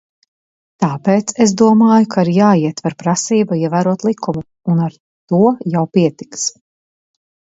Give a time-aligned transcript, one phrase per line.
[0.83, 4.43] Tāpēc es domāju, ka ir jāietver prasība ievērot likumu,
[4.75, 4.97] un ar
[5.33, 5.43] to
[5.75, 6.49] jau pietiks.